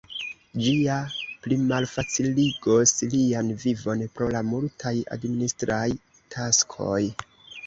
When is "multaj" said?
4.49-4.95